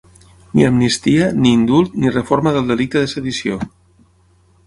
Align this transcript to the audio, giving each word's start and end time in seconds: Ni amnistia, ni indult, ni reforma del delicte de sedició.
Ni 0.53 0.63
amnistia, 0.67 1.27
ni 1.43 1.51
indult, 1.57 1.93
ni 2.05 2.13
reforma 2.15 2.55
del 2.55 2.71
delicte 2.73 3.03
de 3.05 3.13
sedició. 3.13 3.59